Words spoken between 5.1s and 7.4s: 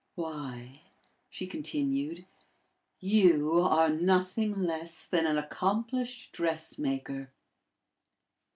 an accomplished dressmaker!"